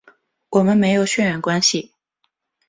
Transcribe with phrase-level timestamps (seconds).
[0.49, 1.93] 我们没有血缘关系